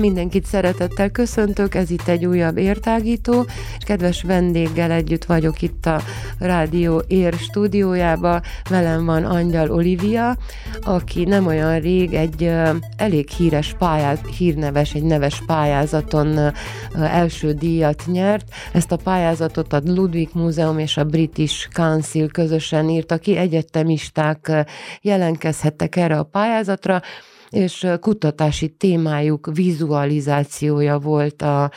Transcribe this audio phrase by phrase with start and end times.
[0.00, 3.46] Mindenkit szeretettel köszöntök, ez itt egy újabb értágító,
[3.84, 6.00] kedves vendéggel együtt vagyok itt a
[6.38, 8.40] Rádió Ér stúdiójába.
[8.70, 10.36] Velem van Angyal Olivia,
[10.82, 12.50] aki nem olyan rég egy
[12.96, 16.52] elég híres pályáz, hírneves, egy neves pályázaton
[16.94, 18.54] első díjat nyert.
[18.72, 24.66] Ezt a pályázatot a Ludwig Múzeum és a British Council közösen írta ki, egyetemisták
[25.00, 27.02] jelentkezhettek erre a pályázatra,
[27.50, 31.70] és kutatási témájuk vizualizációja volt a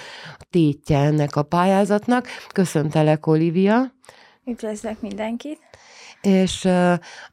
[0.50, 2.28] tétje ennek a pályázatnak.
[2.54, 3.94] Köszöntelek, Olivia!
[4.46, 5.60] Üdvözlök mindenkit!
[6.22, 6.68] És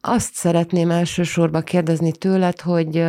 [0.01, 3.05] azt szeretném elsősorban kérdezni tőled, hogy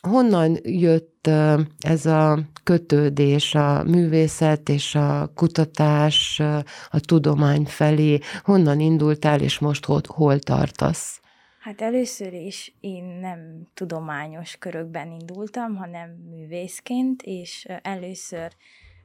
[0.00, 1.30] honnan jött
[1.78, 6.40] ez a kötődés a művészet és a kutatás
[6.90, 11.20] a tudomány felé, honnan indultál, és most hol, hol tartasz?
[11.68, 18.52] Hát először is én nem tudományos körökben indultam, hanem művészként, és először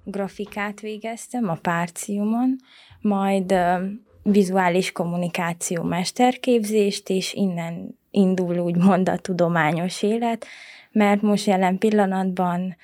[0.04, 2.56] grafikát végeztem a Párciumon,
[3.02, 3.56] majd
[4.24, 10.46] vizuális kommunikáció mesterképzést, és innen indul úgymond a tudományos élet,
[10.92, 12.76] mert most jelen pillanatban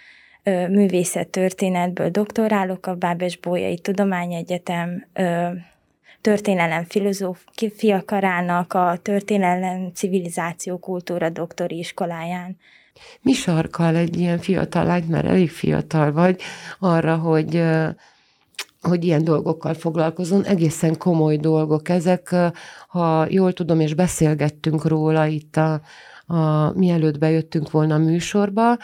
[0.69, 5.05] művészettörténetből doktorálok a Bábes Bolyai Tudományegyetem
[6.21, 12.57] történelem filozófia karának a történelem civilizáció kultúra doktori iskoláján.
[13.21, 16.41] Mi sarkal egy ilyen fiatal lány, mert elég fiatal vagy,
[16.79, 17.63] arra, hogy
[18.81, 22.35] hogy ilyen dolgokkal foglalkozom, egészen komoly dolgok ezek,
[22.87, 25.81] ha jól tudom, és beszélgettünk róla itt a,
[26.25, 28.77] a mielőtt bejöttünk volna a műsorba,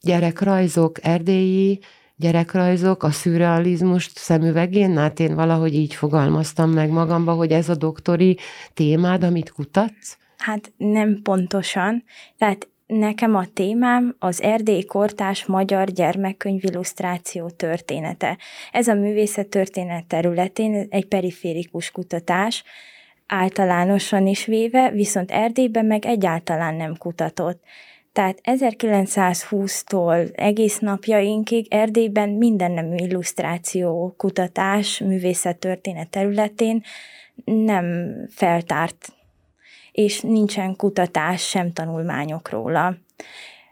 [0.00, 1.80] gyerekrajzok, erdélyi
[2.16, 8.38] gyerekrajzok, a szürrealizmust szemüvegén, hát én valahogy így fogalmaztam meg magamba, hogy ez a doktori
[8.74, 10.16] témád, amit kutatsz?
[10.36, 12.04] Hát nem pontosan.
[12.38, 18.38] Tehát nekem a témám az Erdély kortás magyar gyermekkönyv illusztráció története.
[18.72, 22.64] Ez a művészet történet területén egy periférikus kutatás,
[23.26, 27.62] általánosan is véve, viszont Erdélyben meg egyáltalán nem kutatott.
[28.16, 36.82] Tehát 1920-tól egész napjainkig Erdélyben minden nemű illusztráció, kutatás, művészettörténet területén
[37.44, 39.12] nem feltárt,
[39.92, 42.96] és nincsen kutatás, sem tanulmányok róla.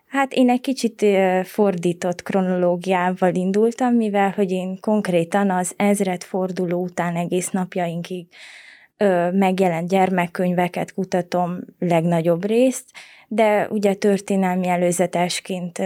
[0.07, 1.07] Hát én egy kicsit
[1.45, 8.27] fordított kronológiával indultam, mivel hogy én konkrétan az ezred forduló után egész napjainkig
[9.33, 12.85] megjelent gyermekkönyveket kutatom legnagyobb részt,
[13.29, 15.79] de ugye történelmi előzetesként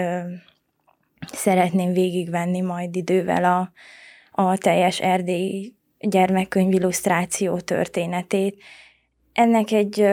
[1.32, 3.72] szeretném végigvenni majd idővel a,
[4.42, 8.62] a teljes erdélyi gyermekkönyv illusztráció történetét.
[9.32, 10.08] Ennek egy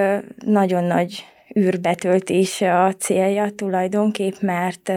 [0.46, 1.26] nagyon nagy
[1.60, 4.92] űrbetöltése a célja tulajdonképp, mert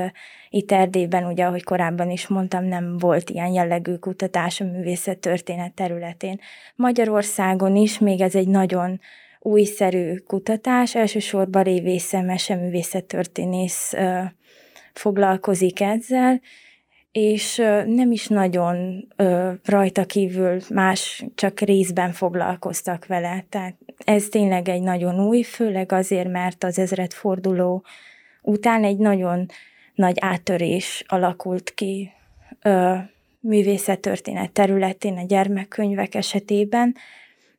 [0.51, 5.73] itt Erdélyben, ugye, ahogy korábban is mondtam, nem volt ilyen jellegű kutatás a művészet történet
[5.73, 6.41] területén.
[6.77, 9.01] Magyarországon is még ez egy nagyon
[9.41, 13.95] újszerű kutatás, elsősorban révésze, meseművészettörténész
[14.93, 16.41] foglalkozik ezzel,
[17.13, 17.57] és
[17.87, 19.09] nem is nagyon
[19.65, 23.45] rajta kívül más csak részben foglalkoztak vele.
[23.49, 27.85] Tehát ez tényleg egy nagyon új, főleg azért, mert az ezred forduló
[28.43, 29.47] után egy nagyon
[29.95, 32.13] nagy áttörés alakult ki
[33.41, 36.95] művészettörténet területén, a gyermekkönyvek esetében,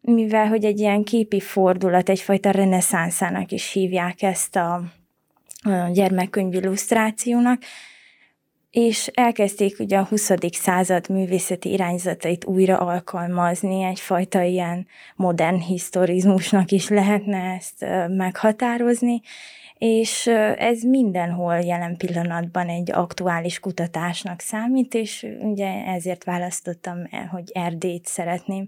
[0.02, 4.74] mivel hogy egy ilyen képi fordulat, egyfajta reneszánsszának is hívják ezt a,
[5.62, 7.62] a gyermekkönyv illusztrációnak,
[8.72, 10.32] és elkezdték ugye a 20.
[10.52, 19.22] század művészeti irányzatait újra alkalmazni, egyfajta ilyen modern historizmusnak is lehetne ezt meghatározni,
[19.80, 26.98] és ez mindenhol jelen pillanatban egy aktuális kutatásnak számít, és ugye ezért választottam,
[27.32, 28.68] hogy Erdélyt szeretném,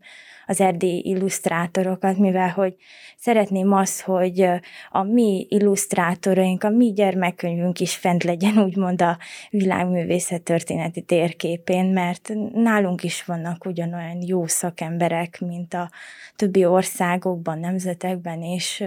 [0.51, 2.75] az erdélyi illusztrátorokat, mivel hogy
[3.18, 4.47] szeretném azt, hogy
[4.89, 9.18] a mi illusztrátoraink, a mi gyermekkönyvünk is fent legyen, úgymond a
[9.50, 15.89] világművészet történeti térképén, mert nálunk is vannak ugyanolyan jó szakemberek, mint a
[16.36, 18.83] többi országokban, nemzetekben, és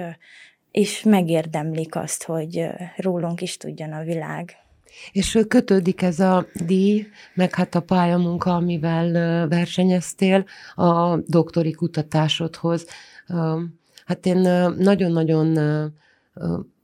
[0.74, 2.66] és megérdemlik azt, hogy
[2.96, 4.56] rólunk is tudjon a világ.
[5.12, 10.44] És kötődik ez a díj, meg hát a pályamunka, amivel versenyeztél
[10.74, 12.86] a doktori kutatásodhoz.
[14.04, 14.38] Hát én
[14.78, 15.58] nagyon-nagyon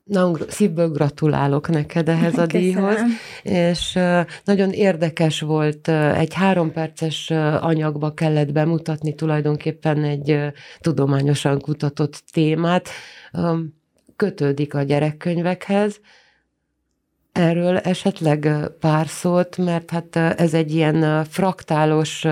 [0.05, 2.99] nagyon szívből gratulálok neked ehhez a díjhoz,
[3.43, 3.99] és
[4.45, 10.39] nagyon érdekes volt, egy három perces anyagba kellett bemutatni tulajdonképpen egy
[10.81, 12.89] tudományosan kutatott témát,
[14.21, 16.01] kötődik a gyerekkönyvekhez,
[17.33, 18.49] Erről esetleg
[18.81, 22.27] pár szót, mert hát ez egy ilyen fraktálos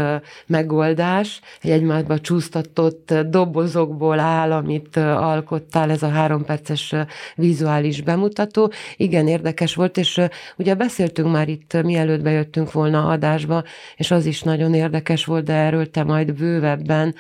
[0.46, 6.94] megoldás, egy egymásba csúsztatott dobozokból áll, amit alkottál, ez a három perces
[7.35, 8.73] vizuális bemutató.
[8.96, 10.20] Igen, érdekes volt, és
[10.56, 13.64] ugye beszéltünk már itt, mielőtt bejöttünk volna adásba,
[13.96, 17.14] és az is nagyon érdekes volt, de erről te majd bővebben,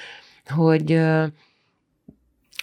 [0.46, 1.00] hogy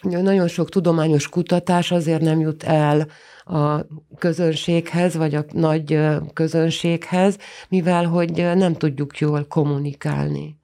[0.01, 3.07] nagyon sok tudományos kutatás azért nem jut el
[3.45, 3.85] a
[4.17, 5.99] közönséghez, vagy a nagy
[6.33, 7.37] közönséghez,
[7.69, 10.55] mivel hogy nem tudjuk jól kommunikálni.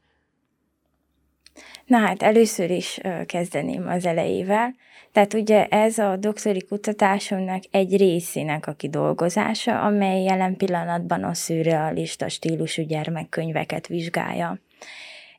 [1.86, 4.76] Na hát először is kezdeném az elejével.
[5.12, 12.30] Tehát ugye ez a doktori kutatásomnak egy részének a kidolgozása, amely jelen pillanatban a szürrealista
[12.30, 14.60] stílusú gyermekkönyveket vizsgálja.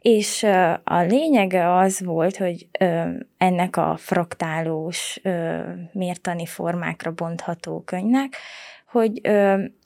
[0.03, 0.43] És
[0.85, 2.69] a lényege az volt, hogy
[3.39, 5.21] ennek a fraktálós
[5.93, 8.37] mértani formákra bontható könyvnek,
[8.87, 9.21] hogy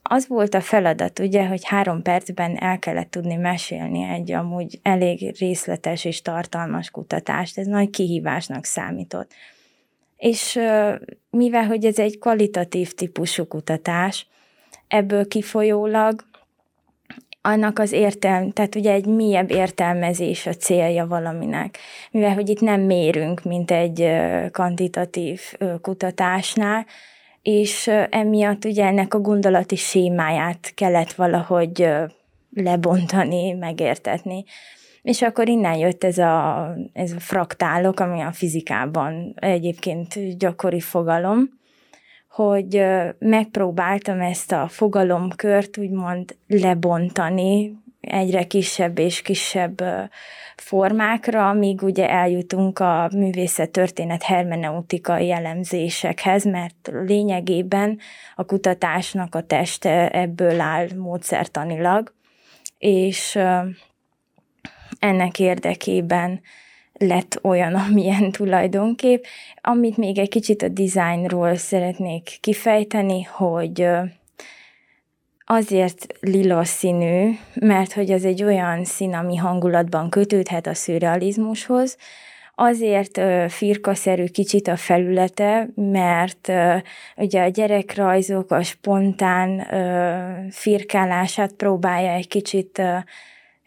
[0.03, 5.39] az volt a feladat, ugye, hogy három percben el kellett tudni mesélni egy amúgy elég
[5.39, 7.59] részletes és tartalmas kutatást.
[7.59, 9.33] Ez nagy kihívásnak számított.
[10.17, 10.61] És
[11.31, 14.27] mivel, hogy ez egy kvalitatív típusú kutatás,
[14.89, 16.25] ebből kifolyólag
[17.47, 21.79] annak az értelm, tehát ugye egy mélyebb értelmezés a célja valaminek.
[22.11, 24.09] Mivel, hogy itt nem mérünk, mint egy
[24.53, 25.41] kvantitatív
[25.81, 26.87] kutatásnál,
[27.43, 31.89] és emiatt ugye ennek a gondolati sémáját kellett valahogy
[32.55, 34.45] lebontani, megértetni.
[35.03, 41.49] És akkor innen jött ez a, ez a fraktálok, ami a fizikában egyébként gyakori fogalom,
[42.37, 42.85] hogy
[43.19, 49.83] megpróbáltam ezt a fogalomkört úgymond lebontani egyre kisebb és kisebb
[50.57, 57.99] formákra, amíg ugye eljutunk a művészet történet hermeneutikai elemzésekhez, mert lényegében
[58.35, 62.15] a kutatásnak a teste ebből áll módszertanilag,
[62.79, 63.39] és
[64.99, 66.41] ennek érdekében
[66.99, 69.25] lett olyan, amilyen tulajdonképp.
[69.61, 73.89] Amit még egy kicsit a dizájnról szeretnék kifejteni, hogy
[75.45, 81.97] azért lila színű, mert hogy az egy olyan szín, ami hangulatban kötődhet a szürrealizmushoz,
[82.55, 86.53] azért firkaszerű kicsit a felülete, mert
[87.17, 89.67] ugye a gyerekrajzok a spontán
[90.51, 92.83] firkálását próbálja egy kicsit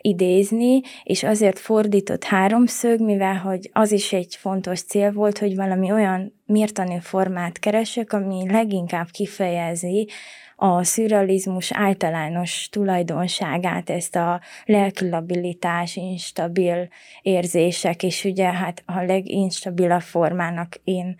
[0.01, 5.91] idézni, és azért fordított háromszög, mivel hogy az is egy fontos cél volt, hogy valami
[5.91, 10.07] olyan mértani formát keresek, ami leginkább kifejezi
[10.55, 16.89] a szürrealizmus általános tulajdonságát, ezt a lelki labilitás, instabil
[17.21, 21.15] érzések, és ugye hát a leginstabilabb formának én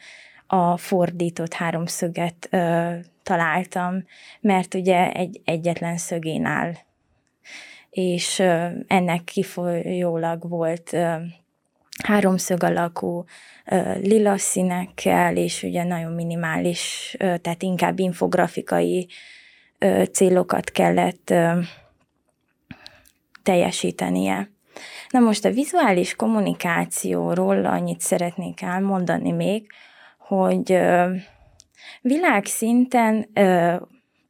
[0.48, 2.94] a fordított háromszöget ö,
[3.24, 4.04] találtam,
[4.42, 6.74] mert ugye egy egyetlen szögén áll
[7.90, 8.40] és
[8.88, 10.96] ennek kifolyólag volt
[12.04, 13.24] háromszög alakú
[14.02, 19.08] lila színekkel, és ugye nagyon minimális, tehát inkább infografikai
[20.12, 21.34] célokat kellett
[23.44, 24.52] teljesítenie.
[25.10, 29.68] Na most a vizuális kommunikációról annyit szeretnék elmondani még,
[30.18, 30.80] hogy
[32.02, 33.30] világszinten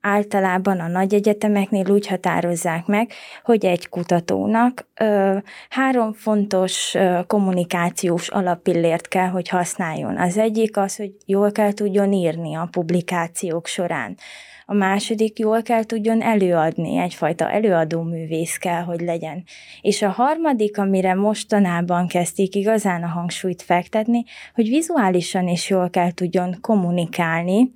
[0.02, 3.12] általában a nagy egyetemeknél úgy határozzák meg,
[3.44, 5.38] hogy egy kutatónak ö,
[5.70, 10.18] három fontos ö, kommunikációs alapillért kell, hogy használjon.
[10.18, 14.18] Az egyik az, hogy jól kell tudjon írni a publikációk során.
[14.72, 19.44] A második jól kell tudjon előadni, egyfajta előadó művész kell, hogy legyen.
[19.82, 26.12] És a harmadik, amire mostanában kezdték igazán a hangsúlyt fektetni, hogy vizuálisan is jól kell
[26.12, 27.72] tudjon kommunikálni,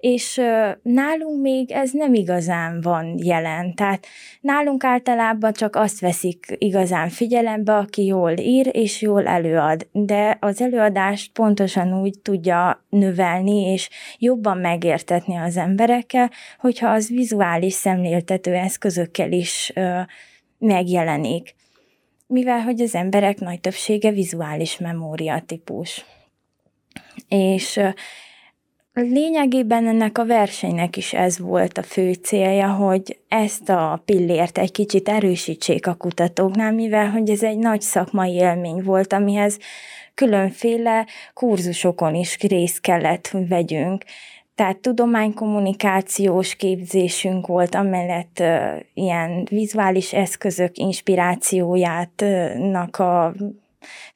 [0.00, 0.40] és
[0.82, 3.74] nálunk még ez nem igazán van jelen.
[3.74, 4.06] Tehát
[4.40, 10.60] nálunk általában csak azt veszik igazán figyelembe, aki jól ír és jól előad, de az
[10.60, 13.88] előadást pontosan úgy tudja növelni és
[14.18, 19.72] jobban megértetni az emberekkel, hogyha az vizuális szemléltető eszközökkel is
[20.58, 21.54] megjelenik
[22.30, 26.04] mivel hogy az emberek nagy többsége vizuális memória típus.
[27.28, 27.80] És
[28.92, 34.72] Lényegében ennek a versenynek is ez volt a fő célja, hogy ezt a pillért egy
[34.72, 39.58] kicsit erősítsék a kutatóknál, mivel hogy ez egy nagy szakmai élmény volt, amihez
[40.14, 44.04] különféle kurzusokon is részt kellett, vegyünk.
[44.54, 48.42] tehát tudománykommunikációs képzésünk volt, amellett
[48.94, 53.34] ilyen vizuális eszközök inspirációjátnak a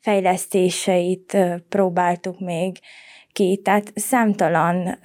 [0.00, 1.36] fejlesztéseit
[1.68, 2.78] próbáltuk még
[3.32, 4.98] ki, tehát számtalan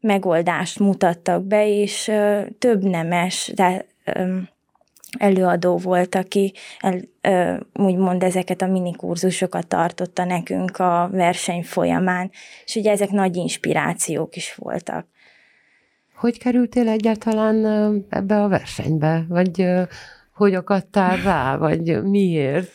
[0.00, 2.12] megoldást mutattak be, és
[2.58, 3.86] több nemes, de
[5.18, 12.30] előadó volt, aki el, ö, úgymond ezeket a minikurzusokat tartotta nekünk a verseny folyamán,
[12.64, 15.06] és ugye ezek nagy inspirációk is voltak.
[16.14, 17.64] Hogy kerültél egyáltalán
[18.08, 19.24] ebbe a versenybe?
[19.28, 19.66] Vagy
[20.34, 22.74] hogy akadtál rá, vagy miért?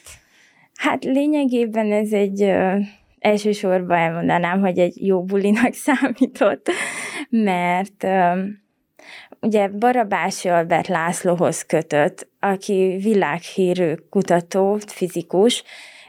[0.78, 2.78] Hát lényegében ez egy ö,
[3.20, 6.70] elsősorban elmondanám, hogy egy jó bulinak számított,
[7.30, 8.44] mert ö,
[9.42, 15.64] ugye Barabási Albert Lászlóhoz kötött, aki világhírű kutató, fizikus,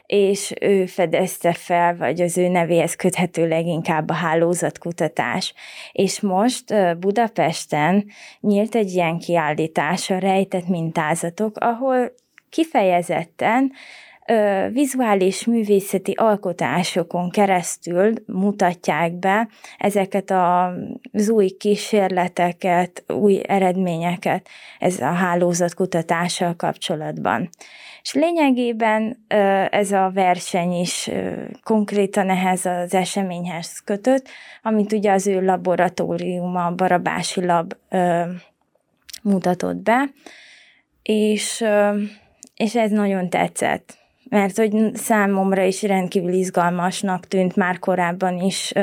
[0.05, 5.53] és ő fedezte fel, vagy az ő nevéhez köthető leginkább a hálózatkutatás.
[5.91, 8.05] És most Budapesten
[8.39, 12.13] nyílt egy ilyen kiállítás, a rejtett mintázatok, ahol
[12.49, 13.71] kifejezetten
[14.71, 24.47] vizuális művészeti alkotásokon keresztül mutatják be ezeket az új kísérleteket, új eredményeket
[24.79, 27.49] ez a hálózatkutatással kapcsolatban.
[28.01, 29.25] És lényegében
[29.69, 31.09] ez a verseny is
[31.63, 34.27] konkrétan ehhez az eseményhez kötött,
[34.61, 37.73] amit ugye az ő laboratóriuma, a Barabási Lab
[39.23, 40.09] mutatott be,
[41.03, 41.65] és,
[42.55, 43.98] és ez nagyon tetszett
[44.29, 48.73] mert hogy számomra is rendkívül izgalmasnak tűnt már korábban is,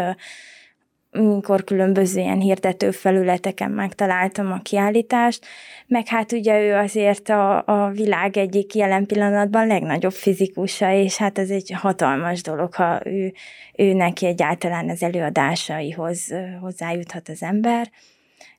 [1.11, 5.47] amikor különböző ilyen hirdető felületeken megtaláltam a kiállítást,
[5.87, 11.39] meg hát ugye ő azért a, a világ egyik jelen pillanatban legnagyobb fizikusa, és hát
[11.39, 13.33] ez egy hatalmas dolog, ha ő,
[13.75, 17.91] ő neki egyáltalán az előadásaihoz hozzájuthat az ember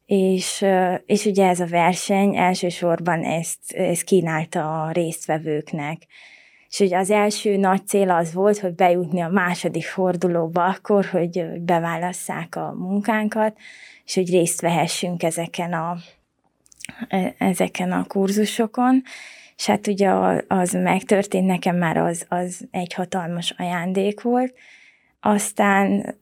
[0.07, 0.65] és,
[1.05, 6.07] és ugye ez a verseny elsősorban ezt, ezt kínálta a résztvevőknek.
[6.77, 11.45] És ugye az első nagy cél az volt, hogy bejutni a második fordulóba akkor, hogy
[11.59, 13.57] beválasszák a munkánkat,
[14.05, 15.97] és hogy részt vehessünk ezeken a,
[17.07, 19.01] e, ezeken a kurzusokon.
[19.55, 20.09] És hát ugye
[20.47, 24.53] az megtörtént, nekem már az, az egy hatalmas ajándék volt.
[25.19, 26.15] Aztán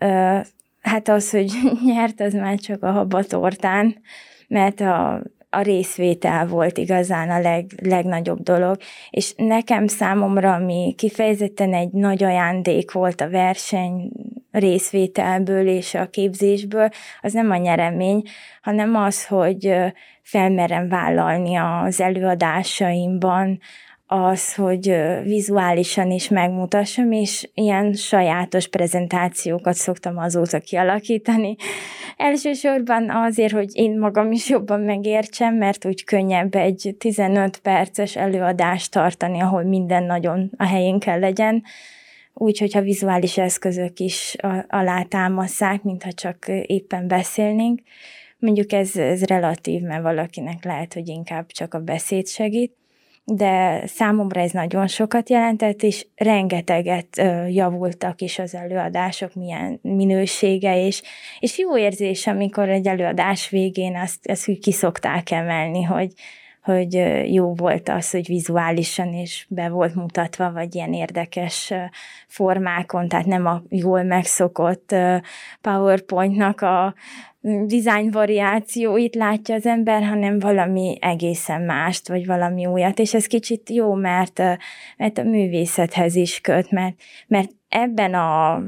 [0.81, 1.51] hát az, hogy
[1.85, 4.01] nyert, az már csak a habatortán,
[4.47, 5.21] mert a
[5.55, 8.77] a részvétel volt igazán a leg, legnagyobb dolog,
[9.09, 14.11] és nekem számomra, ami kifejezetten egy nagy ajándék volt a verseny
[14.51, 16.89] részvételből és a képzésből,
[17.21, 18.21] az nem a nyeremény,
[18.61, 19.75] hanem az, hogy
[20.21, 23.59] felmerem vállalni az előadásaimban,
[24.07, 31.55] az, hogy vizuálisan is megmutassam, és ilyen sajátos prezentációkat szoktam azóta kialakítani.
[32.17, 38.91] Elsősorban azért, hogy én magam is jobban megértsem, mert úgy könnyebb egy 15 perces előadást
[38.91, 41.63] tartani, ahol minden nagyon a helyén kell legyen,
[42.33, 44.35] úgy, hogyha vizuális eszközök is
[44.67, 47.81] alátámasszák, mintha csak éppen beszélnénk.
[48.37, 52.73] Mondjuk ez, ez relatív, mert valakinek lehet, hogy inkább csak a beszéd segít
[53.27, 61.01] de számomra ez nagyon sokat jelentett, és rengeteget javultak is az előadások, milyen minősége, és,
[61.39, 66.13] és jó érzés, amikor egy előadás végén azt, ezt ki szokták emelni, hogy,
[66.63, 66.93] hogy
[67.33, 71.73] jó volt az, hogy vizuálisan is be volt mutatva, vagy ilyen érdekes
[72.27, 74.95] formákon, tehát nem a jól megszokott
[75.61, 76.93] PowerPointnak a
[77.65, 83.69] design variációit látja az ember, hanem valami egészen mást, vagy valami újat, és ez kicsit
[83.69, 84.41] jó, mert,
[84.97, 86.95] mert a művészethez is köt, mert,
[87.27, 88.61] mert ebben a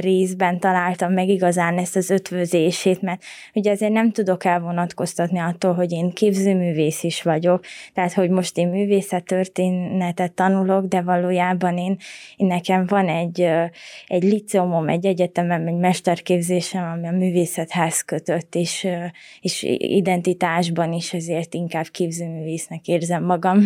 [0.00, 3.22] részben találtam meg igazán ezt az ötvözését, mert
[3.54, 8.68] ugye ezért nem tudok elvonatkoztatni attól, hogy én képzőművész is vagyok, tehát hogy most én
[8.68, 11.96] művészettörténetet tanulok, de valójában én,
[12.36, 13.40] én nekem van egy,
[14.06, 18.86] egy liceumom, egy egyetemem, egy mesterképzésem, ami a művészethez kötött, és,
[19.40, 23.58] és identitásban is ezért inkább képzőművésznek érzem magam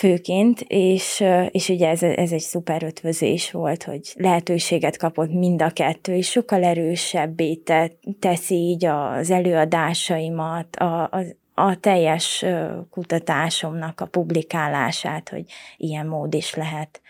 [0.00, 5.70] főként, és, és ugye ez, ez egy szuper ötvözés volt, hogy lehetőséget kapott mind a
[5.70, 11.22] kettő, és sokkal erősebbé te, teszi így az előadásaimat, a, a,
[11.54, 12.44] a teljes
[12.90, 15.44] kutatásomnak a publikálását, hogy
[15.76, 17.00] ilyen mód is lehet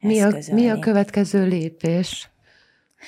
[0.00, 2.30] mi a, mi a következő lépés?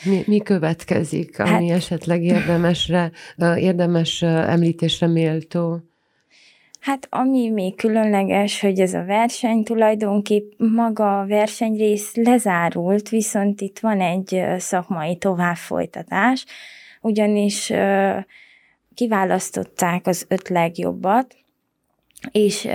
[0.04, 3.10] Mi, mi következik, ami hát, esetleg érdemesre,
[3.56, 5.89] érdemes említésre méltó?
[6.80, 13.78] Hát ami még különleges, hogy ez a verseny tulajdonképp maga a versenyrész lezárult, viszont itt
[13.78, 16.44] van egy szakmai továbbfolytatás,
[17.00, 17.72] ugyanis
[18.94, 21.36] kiválasztották az öt legjobbat,
[22.30, 22.68] és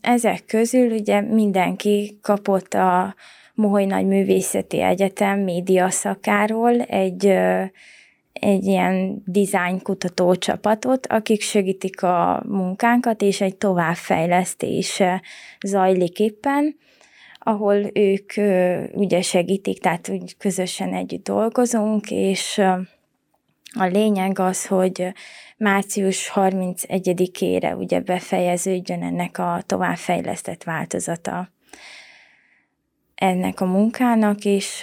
[0.00, 3.14] ezek közül ugye mindenki kapott a
[3.54, 7.38] Moholy Nagy Művészeti Egyetem média szakáról egy
[8.32, 15.02] egy ilyen design kutató csapatot, akik segítik a munkánkat, és egy továbbfejlesztés
[15.66, 16.76] zajlik éppen,
[17.38, 18.32] ahol ők
[18.92, 22.58] ugye segítik, tehát úgy közösen együtt dolgozunk, és
[23.72, 25.12] a lényeg az, hogy
[25.56, 31.48] március 31-ére ugye befejeződjön ennek a továbbfejlesztett változata
[33.20, 34.80] ennek a munkának, és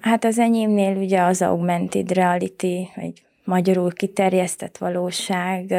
[0.00, 5.74] hát az enyémnél ugye az augmented reality, egy magyarul kiterjesztett valóság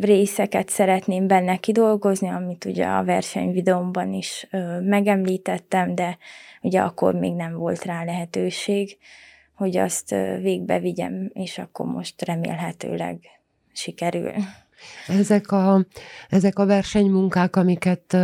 [0.00, 4.46] részeket szeretném benne kidolgozni, amit ugye a versenyvideómban is
[4.80, 6.18] megemlítettem, de
[6.62, 8.98] ugye akkor még nem volt rá lehetőség,
[9.54, 13.18] hogy azt végbe vigyem, és akkor most remélhetőleg
[13.72, 14.32] sikerül.
[15.06, 15.84] Ezek a,
[16.28, 18.16] ezek a versenymunkák, amiket,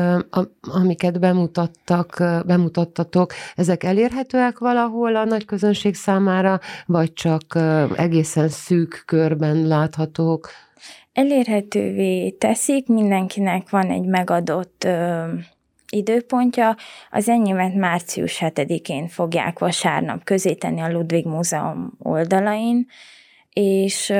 [0.60, 7.58] amiket bemutattak, bemutattatok, ezek elérhetőek valahol a nagy közönség számára, vagy csak
[7.96, 10.50] egészen szűk körben láthatók?
[11.12, 14.86] Elérhetővé teszik, mindenkinek van egy megadott
[15.88, 16.76] időpontja.
[17.10, 22.86] Az enyémet március 7-én fogják vasárnap közé tenni a Ludwig Múzeum oldalain,
[23.54, 24.12] és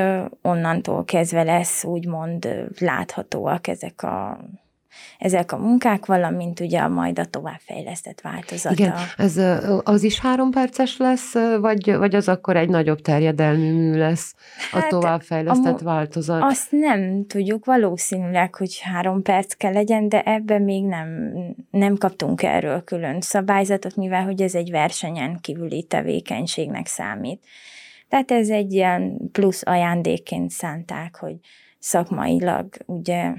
[0.43, 4.45] onnantól kezdve lesz úgymond láthatóak ezek a
[5.19, 8.75] ezek a munkák, valamint ugye majd a továbbfejlesztett változata.
[8.75, 9.41] Igen, ez
[9.83, 14.35] az is három perces lesz, vagy, vagy az akkor egy nagyobb terjedelmű mű lesz
[14.71, 16.43] hát a továbbfejlesztett a, változat?
[16.43, 21.33] Azt nem tudjuk, valószínűleg, hogy három perc kell legyen, de ebben még nem,
[21.71, 27.41] nem kaptunk erről külön szabályzatot, mivel hogy ez egy versenyen kívüli tevékenységnek számít.
[28.09, 31.37] Tehát ez egy ilyen plusz ajándékként szánták, hogy
[31.79, 33.33] szakmailag ugye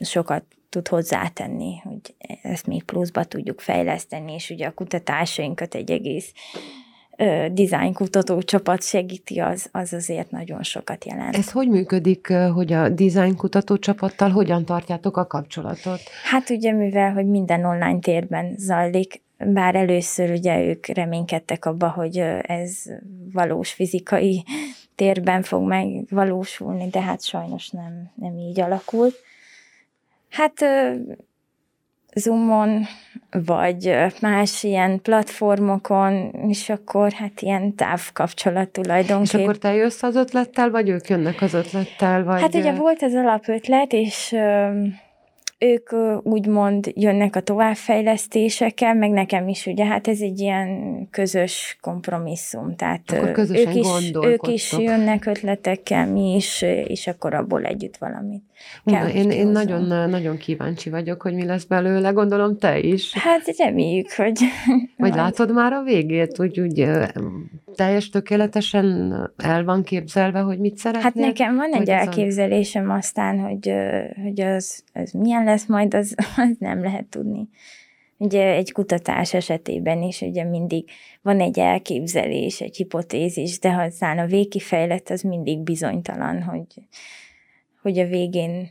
[0.00, 6.32] sokat tud hozzátenni, hogy ezt még pluszba tudjuk fejleszteni, és ugye a kutatásainkat egy egész
[7.52, 11.36] design kutató csapat segíti, az, az azért nagyon sokat jelent.
[11.36, 16.00] Ez hogy működik, hogy a design kutató csapattal hogyan tartjátok a kapcsolatot?
[16.30, 22.18] Hát ugye mivel, hogy minden online térben zajlik, bár először ugye ők reménykedtek abba, hogy
[22.42, 22.82] ez
[23.32, 24.44] valós fizikai
[24.94, 29.14] térben fog megvalósulni, de hát sajnos nem, nem így alakult.
[30.30, 30.64] Hát
[32.14, 32.82] Zoomon,
[33.30, 39.40] vagy más ilyen platformokon, és akkor hát ilyen távkapcsolat tulajdonképpen.
[39.40, 42.24] És akkor te jössz az ötlettel, vagy ők jönnek az ötlettel?
[42.24, 42.40] Vagy...
[42.40, 44.36] Hát ugye volt az alapötlet, és
[45.58, 45.92] ők
[46.22, 53.12] úgymond jönnek a továbbfejlesztésekkel, meg nekem is, ugye, hát ez egy ilyen közös kompromisszum, tehát
[53.12, 58.42] ők is, ők is jönnek ötletekkel, mi is, és akkor abból együtt valamit
[58.84, 59.08] kell.
[59.08, 63.12] Én, én nagyon, nagyon kíváncsi vagyok, hogy mi lesz belőle, gondolom te is.
[63.14, 64.40] Hát reméljük, hogy...
[64.96, 66.88] Vagy látod már a végét, úgy, úgy
[67.74, 71.02] teljes tökéletesen el van képzelve, hogy mit szeretnél?
[71.02, 73.72] Hát nekem van egy elképzelésem aztán, hogy,
[74.22, 77.48] hogy az, az milyen lesz majd, az, az nem lehet tudni.
[78.18, 80.88] Ugye egy kutatás esetében is ugye mindig
[81.22, 86.66] van egy elképzelés, egy hipotézis, de aztán a végkifejlett az mindig bizonytalan, hogy,
[87.86, 88.70] hogy a végén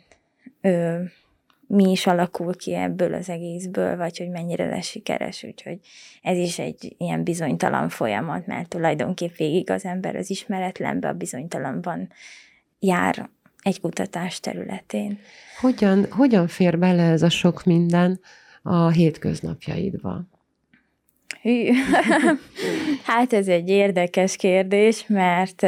[0.61, 1.01] ö,
[1.67, 5.79] mi is alakul ki ebből az egészből, vagy hogy mennyire lesz sikeres, úgyhogy
[6.21, 12.09] ez is egy ilyen bizonytalan folyamat, mert tulajdonképp végig az ember az ismeretlenbe, a bizonytalanban
[12.79, 13.29] jár
[13.61, 15.19] egy kutatás területén.
[15.59, 18.19] Hogyan, hogyan fér bele ez a sok minden
[18.61, 20.21] a hétköznapjaidba?
[21.41, 21.71] Hű.
[23.05, 25.61] hát ez egy érdekes kérdés, mert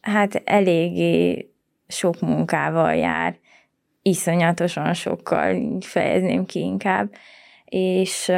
[0.00, 1.48] hát eléggé
[1.88, 3.36] sok munkával jár,
[4.02, 7.10] iszonyatosan sokkal, fejezném ki inkább,
[7.64, 8.32] és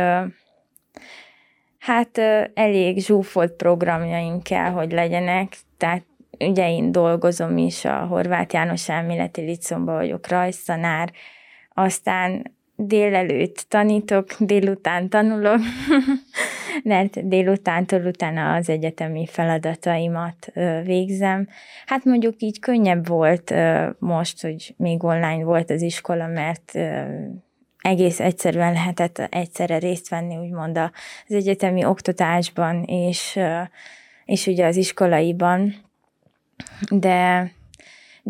[1.79, 2.19] hát
[2.55, 6.05] elég zsúfolt programjaink kell, hogy legyenek, tehát
[6.39, 11.13] ugye én dolgozom is a Horváth János Elméleti Licomba vagyok rajztanár,
[11.75, 15.61] aztán délelőtt tanítok, délután tanulok,
[16.83, 20.53] mert délutántól utána az egyetemi feladataimat
[20.85, 21.49] végzem.
[21.87, 23.55] Hát mondjuk így könnyebb volt
[23.99, 26.79] most, hogy még online volt az iskola, mert
[27.79, 33.39] egész egyszerűen lehetett egyszerre részt venni, úgymond az egyetemi oktatásban, és,
[34.25, 35.75] és ugye az iskolaiban,
[36.91, 37.51] de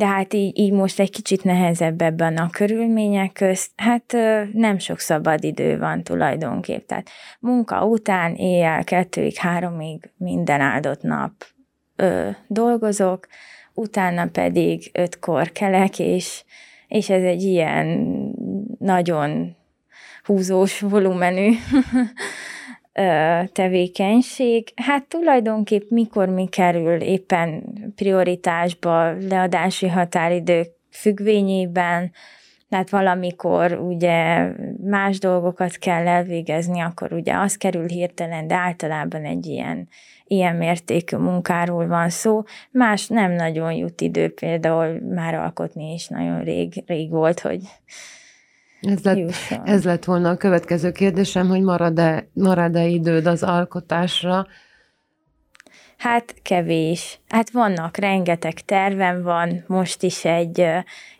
[0.00, 4.16] de hát így, így most egy kicsit nehezebb ebben a körülmények közt, hát
[4.52, 7.10] nem sok szabad idő van tulajdonképp, tehát
[7.40, 11.32] munka után éjjel kettőig, háromig minden áldott nap
[11.96, 13.26] ö, dolgozok,
[13.74, 16.44] utána pedig ötkor kelek, és,
[16.88, 17.86] és ez egy ilyen
[18.78, 19.56] nagyon
[20.24, 21.52] húzós volumenű
[23.52, 24.68] tevékenység.
[24.76, 27.62] Hát tulajdonképp mikor mi kerül éppen
[27.96, 32.12] prioritásba leadási határidők függvényében,
[32.68, 34.48] tehát valamikor ugye
[34.84, 39.88] más dolgokat kell elvégezni, akkor ugye az kerül hirtelen, de általában egy ilyen,
[40.24, 42.42] ilyen mértékű munkáról van szó.
[42.70, 47.60] Más nem nagyon jut idő, például már alkotni is nagyon rég, rég volt, hogy
[48.80, 49.32] ez lett,
[49.64, 54.46] ez lett volna a következő kérdésem, hogy marad-e, marad-e időd az alkotásra?
[55.96, 57.20] Hát kevés.
[57.28, 60.66] Hát vannak, rengeteg tervem van, most is egy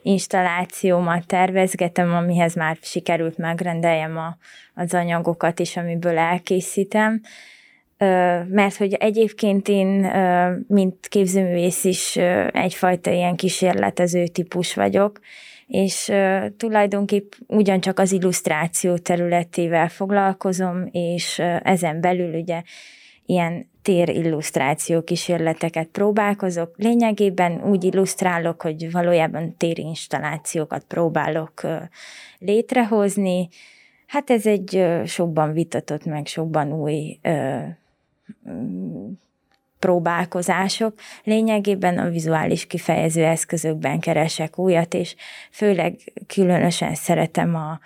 [0.01, 4.37] installációmat tervezgetem, amihez már sikerült megrendeljem a,
[4.73, 7.21] az anyagokat is, amiből elkészítem.
[8.47, 10.11] Mert hogy egyébként én,
[10.67, 12.15] mint képzőművész is
[12.51, 15.19] egyfajta ilyen kísérletező típus vagyok,
[15.71, 22.61] és uh, tulajdonképp ugyancsak az illusztráció területével foglalkozom, és ezen belül ugye
[23.25, 26.73] ilyen térillusztráció kísérleteket próbálkozok.
[26.77, 31.61] Lényegében úgy illusztrálok, hogy valójában térinstallációkat próbálok
[32.39, 33.49] létrehozni.
[34.07, 37.19] Hát ez egy sokban vitatott, meg sokban új
[39.81, 40.93] próbálkozások.
[41.23, 45.15] Lényegében a vizuális kifejező eszközökben keresek újat, és
[45.51, 45.95] főleg
[46.27, 47.79] különösen szeretem a,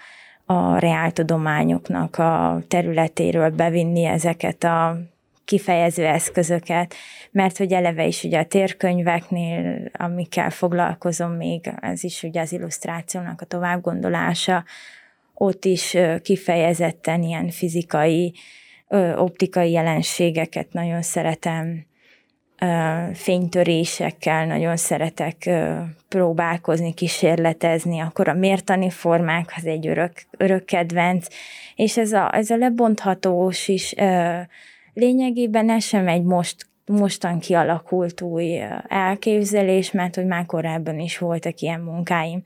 [0.54, 4.98] a reáltudományoknak a területéről bevinni ezeket a
[5.46, 6.94] kifejező eszközöket,
[7.32, 13.42] mert hogy eleve is ugye a térkönyveknél, amikkel foglalkozom még, ez is ugye az illusztrációnak
[13.42, 14.64] a továbbgondolása,
[15.34, 18.34] ott is kifejezetten ilyen fizikai
[19.16, 21.86] optikai jelenségeket nagyon szeretem,
[23.14, 25.50] fénytörésekkel nagyon szeretek
[26.08, 31.28] próbálkozni, kísérletezni, akkor a mértani formák az egy örök, örök kedvenc,
[31.76, 33.96] és ez a, ez a lebonthatós is
[34.94, 41.60] lényegében ez sem egy most mostan kialakult új elképzelés, mert hogy már korábban is voltak
[41.60, 42.42] ilyen munkáim.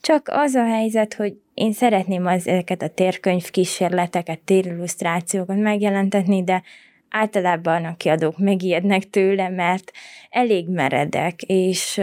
[0.00, 6.62] Csak az a helyzet, hogy én szeretném ezeket a térkönyv kísérleteket, térillusztrációkat megjelentetni, de
[7.10, 9.92] általában a kiadók megijednek tőle, mert
[10.30, 12.00] elég meredek, és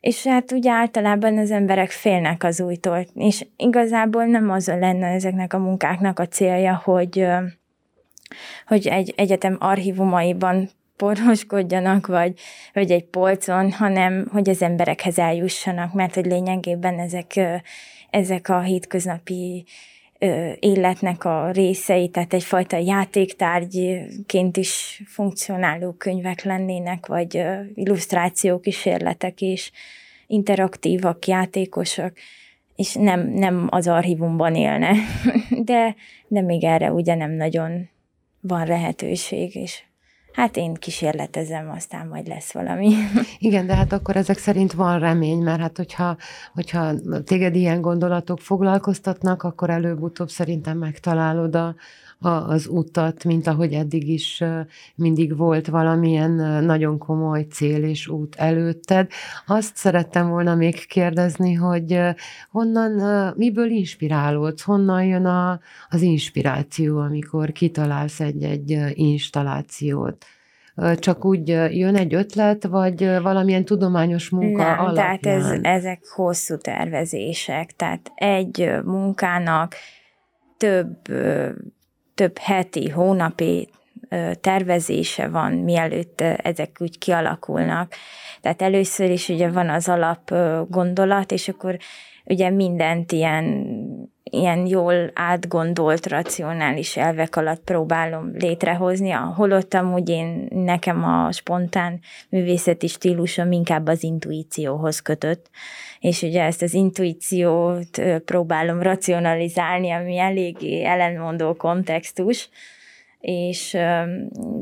[0.00, 5.52] és hát ugye általában az emberek félnek az újtól, és igazából nem az lenne ezeknek
[5.52, 7.26] a munkáknak a célja, hogy,
[8.66, 12.32] hogy egy egyetem archívumaiban porhoskodjanak, vagy,
[12.72, 17.40] vagy egy polcon, hanem hogy az emberekhez eljussanak, mert hogy lényegében ezek,
[18.10, 19.64] ezek a hétköznapi
[20.58, 27.42] életnek a részei, tehát egyfajta játéktárgyként is funkcionáló könyvek lennének, vagy
[27.74, 29.70] illusztráció kísérletek is,
[30.26, 32.16] interaktívak, játékosak,
[32.76, 34.92] és nem, nem az archívumban élne.
[35.64, 35.94] De,
[36.26, 37.88] de még erre ugye nem nagyon
[38.46, 39.82] van lehetőség, és
[40.36, 42.94] hát én kísérletezem, aztán majd lesz valami.
[43.38, 46.16] Igen, de hát akkor ezek szerint van remény, mert hát hogyha,
[46.54, 46.92] hogyha
[47.24, 51.74] téged ilyen gondolatok foglalkoztatnak, akkor előbb-utóbb szerintem megtalálod a,
[52.18, 54.44] a, az utat, mint ahogy eddig is
[54.94, 59.10] mindig volt valamilyen nagyon komoly cél és út előtted.
[59.46, 62.00] Azt szerettem volna még kérdezni, hogy
[62.50, 70.25] honnan, miből inspirálódsz, honnan jön a, az inspiráció, amikor kitalálsz egy-egy installációt?
[70.98, 75.20] Csak úgy jön egy ötlet, vagy valamilyen tudományos munka Nem, alapján?
[75.20, 79.74] tehát ez, ezek hosszú tervezések, tehát egy munkának
[80.56, 80.96] több
[82.16, 83.68] több heti, hónapi
[84.40, 87.92] tervezése van, mielőtt ezek úgy kialakulnak.
[88.40, 90.34] Tehát először is ugye van az alap
[90.68, 91.76] gondolat, és akkor
[92.26, 93.66] ugye mindent ilyen,
[94.30, 102.86] ilyen jól átgondolt, racionális elvek alatt próbálom létrehozni, holott amúgy én nekem a spontán művészeti
[102.86, 105.50] stílusom inkább az intuícióhoz kötött,
[106.00, 112.48] és ugye ezt az intuíciót próbálom racionalizálni, ami eléggé ellenmondó kontextus,
[113.26, 113.76] és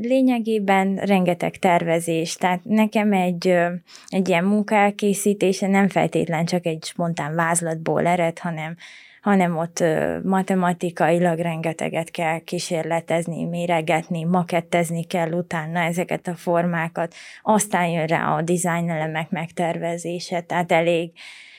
[0.01, 3.55] lényegében rengeteg tervezés, tehát nekem egy,
[4.07, 8.75] egy ilyen munka elkészítése nem feltétlen csak egy spontán vázlatból ered, hanem,
[9.21, 9.83] hanem ott
[10.23, 18.41] matematikailag rengeteget kell kísérletezni, méregetni, makettezni kell utána ezeket a formákat, aztán jön rá a
[18.41, 21.11] design elemek megtervezése, tehát elég,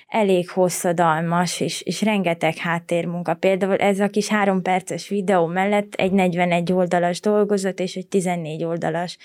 [0.06, 3.34] elég hosszadalmas, és, és rengeteg háttérmunka.
[3.34, 8.64] Például ez a kis három perces videó mellett egy 41 oldalas dolgozat és egy 14
[8.64, 9.18] oldalas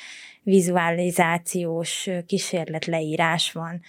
[0.44, 3.82] vizualizációs kísérletleírás van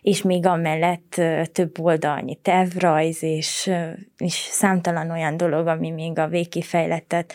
[0.00, 1.20] és még amellett
[1.52, 3.70] több oldalnyi tervrajz, és,
[4.16, 7.34] és számtalan olyan dolog, ami még a végkifejlettet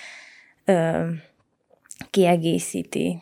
[0.65, 1.03] ö,
[2.09, 3.17] kiegészíti.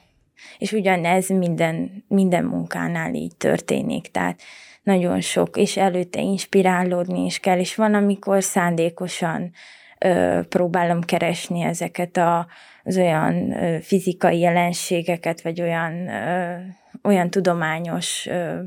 [0.58, 4.42] És ugyanez minden, minden munkánál így történik, tehát
[4.84, 9.52] nagyon sok, és előtte inspirálódni is kell, és van, amikor szándékosan
[10.00, 12.48] ö, próbálom keresni ezeket a,
[12.84, 16.56] az olyan ö, fizikai jelenségeket, vagy olyan, ö,
[17.04, 18.60] olyan tudományos ö,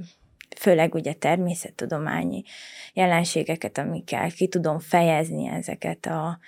[0.56, 2.42] főleg ugye természettudományi
[2.92, 6.38] jelenségeket, amikkel ki tudom fejezni ezeket a,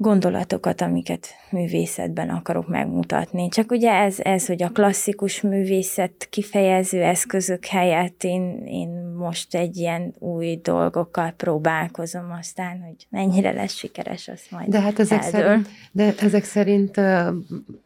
[0.00, 3.48] gondolatokat, amiket művészetben akarok megmutatni.
[3.48, 9.76] Csak ugye ez, ez hogy a klasszikus művészet kifejező eszközök helyett én, én most egy
[9.76, 15.40] ilyen új dolgokkal próbálkozom, aztán, hogy mennyire lesz sikeres, azt majd De hát ezek eldől.
[15.40, 17.28] szerint, de ezek szerint uh,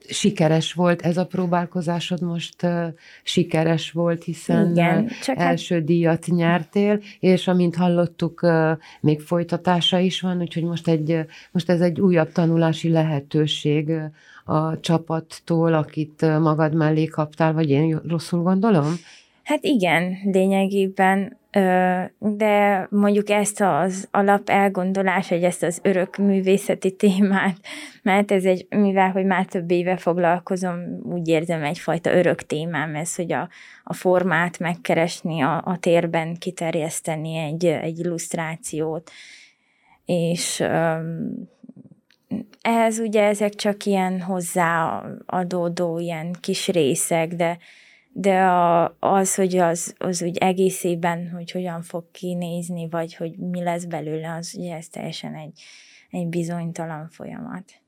[0.08, 2.86] sikeres volt ez a próbálkozásod most uh,
[3.22, 5.84] sikeres volt, hiszen Igen, csak hát- első hát...
[5.84, 11.18] díjat nyertél, és amint hallottuk, uh, még folytatása is van, úgyhogy most, egy,
[11.52, 13.92] most ez egy újabb tanulási lehetőség
[14.44, 18.94] a csapattól, akit magad mellé kaptál, vagy én rosszul gondolom?
[19.44, 21.38] Hát igen, lényegében,
[22.18, 27.56] de mondjuk ezt az alap elgondolás, hogy ezt az örök művészeti témát,
[28.02, 33.14] mert ez egy, mivel hogy már több éve foglalkozom, úgy érzem egyfajta örök témám ez,
[33.14, 33.48] hogy a,
[33.84, 39.10] a formát megkeresni, a, a térben kiterjeszteni egy, egy illusztrációt,
[40.04, 40.62] és
[42.64, 47.58] ehhez ugye ezek csak ilyen hozzáadódó ilyen kis részek, de,
[48.12, 53.62] de a, az, hogy az, az úgy egészében, hogy hogyan fog kinézni, vagy hogy mi
[53.62, 55.62] lesz belőle, az ugye ez teljesen egy,
[56.10, 57.83] egy bizonytalan folyamat.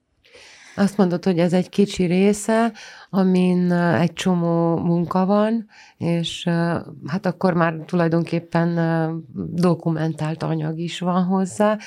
[0.79, 2.73] Azt mondod, hogy ez egy kicsi része,
[3.11, 6.49] amin egy csomó munka van, és
[7.07, 8.79] hát akkor már tulajdonképpen
[9.53, 11.79] dokumentált anyag is van hozzá.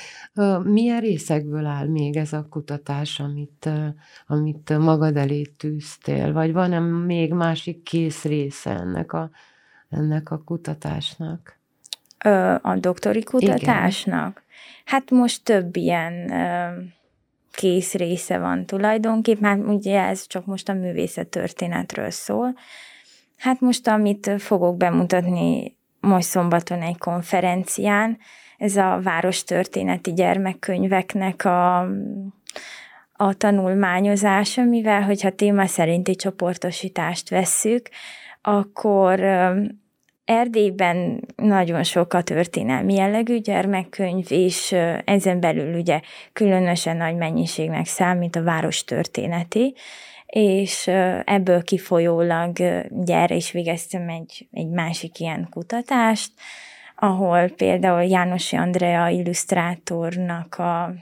[0.62, 3.70] Milyen részekből áll még ez a kutatás, amit,
[4.26, 6.32] amit magad elé tűztél?
[6.32, 9.30] Vagy van-e még másik kész része ennek a,
[9.90, 11.58] ennek a kutatásnak?
[12.62, 14.30] A doktori kutatásnak?
[14.30, 14.42] Igen.
[14.84, 16.32] Hát most több ilyen
[17.60, 22.54] kész része van tulajdonképpen, hát ugye ez csak most a művészet történetről szól.
[23.36, 28.18] Hát most, amit fogok bemutatni most szombaton egy konferencián,
[28.58, 31.78] ez a várostörténeti gyermekkönyveknek a,
[33.12, 37.88] a tanulmányozása, mivel hogyha téma szerinti csoportosítást vesszük,
[38.42, 39.20] akkor
[40.30, 44.72] Erdélyben nagyon sok a történelmi jellegű gyermekkönyv, és
[45.04, 46.00] ezen belül ugye
[46.32, 49.74] különösen nagy mennyiségnek számít a város történeti,
[50.26, 50.86] és
[51.24, 52.56] ebből kifolyólag
[52.88, 56.32] ugye erre is végeztem egy, egy másik ilyen kutatást,
[56.96, 60.94] ahol például Jánosi Andrea illusztrátornak a,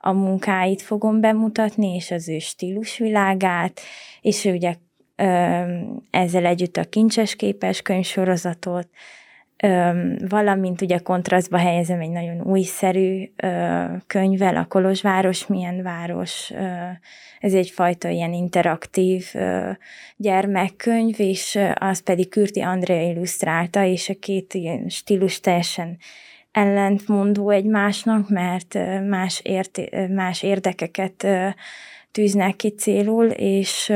[0.00, 3.80] a munkáit fogom bemutatni, és az ő stílusvilágát,
[4.20, 4.74] és ő ugye
[6.10, 8.88] ezzel együtt a kincses képes könyvsorozatot,
[10.28, 13.30] valamint ugye kontrasztba helyezem egy nagyon újszerű
[14.06, 16.52] könyvvel, a Kolozsváros milyen város,
[17.40, 19.34] ez egyfajta ilyen interaktív
[20.16, 25.98] gyermekkönyv, és az pedig Kürti Andrea illusztrálta, és a két ilyen stílus teljesen
[26.52, 31.26] ellentmondó egymásnak, mert más, ért, más érdekeket
[32.10, 33.92] tűznek ki célul, és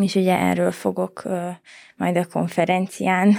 [0.00, 1.48] és ugye erről fogok uh,
[1.96, 3.34] majd a konferencián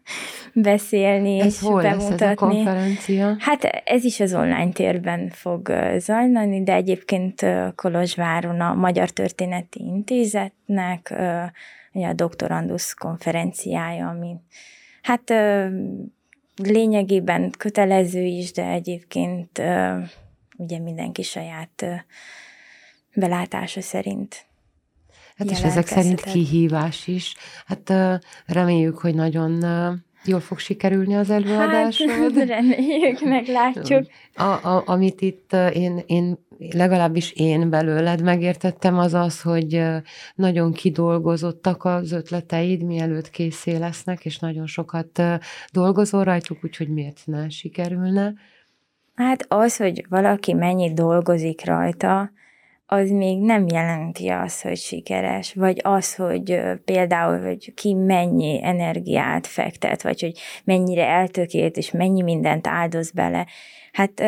[0.54, 2.10] beszélni ez és hol bemutatni.
[2.10, 3.36] Lesz ez a konferencia?
[3.38, 11.12] Hát ez is az online térben fog zajlani, de egyébként Kolozsváron a Magyar Történeti Intézetnek
[11.92, 14.36] uh, a doktorandusz konferenciája, ami
[15.02, 15.66] hát uh,
[16.56, 19.62] lényegében kötelező is, de egyébként
[20.56, 21.84] ugye mindenki saját
[23.14, 24.47] belátása szerint
[25.38, 27.34] Hát és ezek szerint kihívás is.
[27.66, 27.92] Hát
[28.46, 29.64] reméljük, hogy nagyon
[30.24, 32.10] jól fog sikerülni az előadásod.
[32.10, 34.06] Hát, reméljük, meglátjuk.
[34.34, 39.82] A, a, amit itt én, én, legalábbis én belőled megértettem, az az, hogy
[40.34, 45.22] nagyon kidolgozottak az ötleteid, mielőtt készé lesznek, és nagyon sokat
[45.72, 48.32] dolgozol rajtuk, úgyhogy miért ne sikerülne.
[49.14, 52.30] Hát az, hogy valaki mennyit dolgozik rajta,
[52.90, 59.46] az még nem jelenti azt, hogy sikeres, vagy az, hogy például, hogy ki mennyi energiát
[59.46, 63.46] fektet, vagy hogy mennyire eltökélt, és mennyi mindent áldoz bele.
[63.92, 64.20] Hát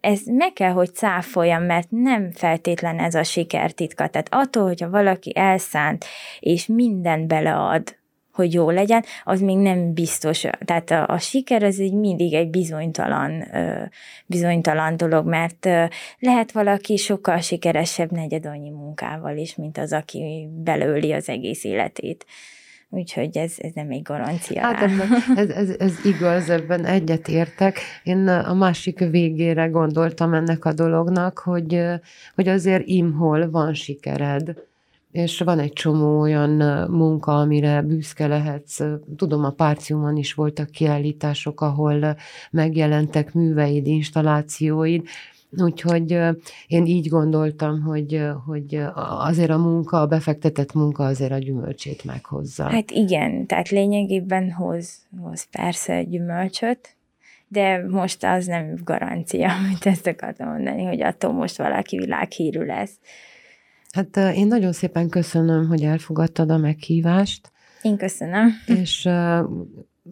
[0.00, 4.08] ez meg kell, hogy cáfoljam, mert nem feltétlen ez a siker titka.
[4.08, 6.04] Tehát attól, hogyha valaki elszánt,
[6.40, 7.98] és mindent belead,
[8.40, 10.46] hogy jó legyen, az még nem biztos.
[10.64, 13.44] Tehát a, a siker az egy mindig egy bizonytalan,
[14.26, 15.68] bizonytalan dolog, mert
[16.18, 22.26] lehet valaki sokkal sikeresebb negyed annyi munkával is, mint az, aki belőli az egész életét.
[22.92, 24.60] Úgyhogy ez, ez nem egy garancia.
[24.62, 24.90] Hát
[25.36, 27.78] ez, ez, ez igaz, ebben egyet értek.
[28.02, 31.84] Én a másik végére gondoltam ennek a dolognak, hogy,
[32.34, 34.54] hogy azért imhol van sikered
[35.12, 36.50] és van egy csomó olyan
[36.90, 38.80] munka, amire büszke lehetsz.
[39.16, 42.16] Tudom, a Párciumon is voltak kiállítások, ahol
[42.50, 45.02] megjelentek műveid, installációid,
[45.58, 46.18] Úgyhogy
[46.66, 52.68] én így gondoltam, hogy, hogy azért a munka, a befektetett munka azért a gyümölcsét meghozza.
[52.68, 56.96] Hát igen, tehát lényegében hoz, hoz persze gyümölcsöt,
[57.48, 62.98] de most az nem garancia, amit ezt akartam mondani, hogy attól most valaki világhírű lesz.
[63.92, 67.52] Hát én nagyon szépen köszönöm, hogy elfogadtad a meghívást.
[67.82, 68.48] Én köszönöm.
[68.66, 69.06] És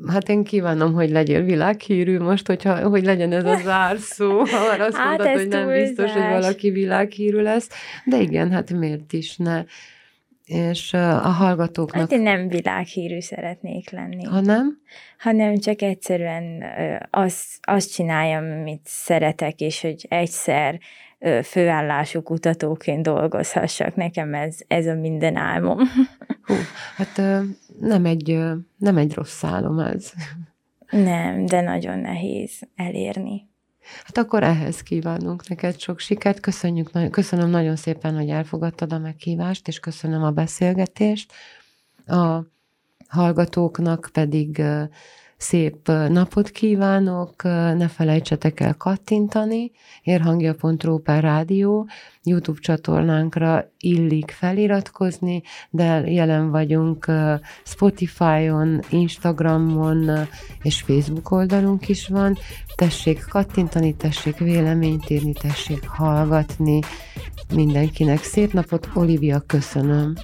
[0.07, 4.97] hát én kívánom, hogy legyél világhírű most, hogyha, hogy legyen ez a zárszó, ha azt
[4.97, 7.69] hát mondod, hogy nem biztos, hogy valaki világhírű lesz.
[8.05, 9.65] De igen, hát miért is ne?
[10.45, 12.01] És a hallgatóknak...
[12.01, 14.25] Hát én nem világhírű szeretnék lenni.
[14.25, 14.81] Ha nem?
[15.19, 16.65] Hanem csak egyszerűen
[17.11, 20.79] azt, azt csináljam, amit szeretek, és hogy egyszer
[21.43, 23.95] főállású kutatóként dolgozhassak.
[23.95, 25.79] Nekem ez, ez a minden álmom.
[26.47, 26.55] Hú,
[26.97, 27.17] hát
[27.81, 28.39] nem egy,
[28.77, 30.13] nem egy rossz álom ez.
[30.91, 33.49] Nem, de nagyon nehéz elérni.
[34.05, 36.41] Hát akkor ehhez kívánunk neked sok sikert.
[36.41, 41.33] Köszönjük, köszönöm nagyon szépen, hogy elfogadtad a meghívást, és köszönöm a beszélgetést.
[42.07, 42.41] A
[43.09, 44.63] hallgatóknak pedig
[45.39, 49.71] Szép napot kívánok, ne felejtsetek el kattintani,
[50.03, 51.89] érhangja.ru per rádió,
[52.23, 57.07] YouTube csatornánkra illik feliratkozni, de jelen vagyunk
[57.65, 60.27] Spotify-on, Instagramon
[60.63, 62.37] és Facebook oldalunk is van.
[62.77, 66.81] Tessék kattintani, tessék véleményt írni, tessék hallgatni
[67.55, 68.23] mindenkinek.
[68.23, 70.15] Szép napot, Olivia, köszönöm.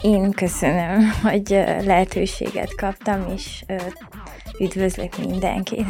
[0.00, 1.48] Én köszönöm, hogy
[1.84, 3.64] lehetőséget kaptam, és
[4.58, 5.86] üdvözlök mindenkit.